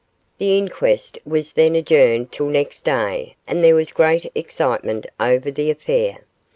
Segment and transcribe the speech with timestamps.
[0.39, 5.69] The inquest was then adjourned till next day, and there was great excitement over the
[5.69, 6.21] affair.